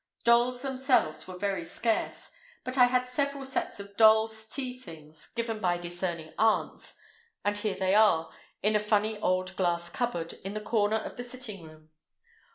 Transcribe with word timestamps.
Dolls 0.23 0.63
themselves 0.63 1.27
were 1.27 1.37
very 1.37 1.63
scarce, 1.63 2.31
but 2.63 2.75
I 2.75 2.85
had 2.85 3.05
several 3.05 3.45
sets 3.45 3.79
of 3.79 3.95
dolls' 3.97 4.47
tea 4.47 4.79
things, 4.79 5.27
given 5.35 5.59
by 5.59 5.77
discerning 5.77 6.33
aunts, 6.39 6.97
and 7.45 7.55
here 7.55 7.75
they 7.75 7.93
are, 7.93 8.31
in 8.63 8.75
a 8.75 8.79
funny 8.79 9.19
old 9.19 9.55
glass 9.55 9.91
cupboard 9.91 10.33
in 10.43 10.55
the 10.55 10.59
corner 10.59 10.97
of 10.97 11.17
the 11.17 11.23
sitting 11.23 11.61
room. 11.65 11.91